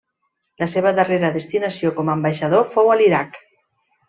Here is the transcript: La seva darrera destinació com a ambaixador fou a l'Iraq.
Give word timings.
La 0.61 0.67
seva 0.75 0.93
darrera 0.99 1.29
destinació 1.37 1.93
com 1.99 2.09
a 2.13 2.17
ambaixador 2.21 2.67
fou 2.75 2.91
a 2.95 2.99
l'Iraq. 3.03 3.39